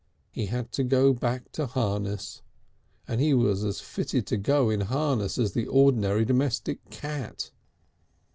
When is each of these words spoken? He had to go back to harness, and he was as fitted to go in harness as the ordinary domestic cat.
He 0.31 0.47
had 0.47 0.71
to 0.71 0.83
go 0.83 1.13
back 1.13 1.51
to 1.51 1.67
harness, 1.67 2.41
and 3.07 3.21
he 3.21 3.35
was 3.35 3.63
as 3.63 3.79
fitted 3.81 4.25
to 4.25 4.37
go 4.37 4.71
in 4.71 4.81
harness 4.81 5.37
as 5.37 5.51
the 5.51 5.67
ordinary 5.67 6.25
domestic 6.25 6.89
cat. 6.89 7.51